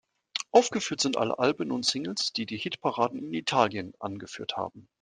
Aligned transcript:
Aufgeführt 0.49 0.99
sind 0.99 1.17
alle 1.17 1.37
Alben 1.37 1.69
und 1.71 1.85
Singles, 1.85 2.33
die 2.33 2.47
die 2.47 2.57
Hitparaden 2.57 3.19
in 3.19 3.33
Italien 3.35 3.93
angeführt 3.99 4.57
haben. 4.57 4.89